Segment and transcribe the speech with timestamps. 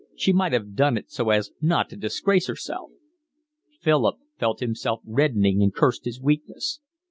[0.15, 2.89] She might 'ave done it so as not to disgrace herself."
[3.81, 6.79] Philip felt himself reddening and cursed his weakness.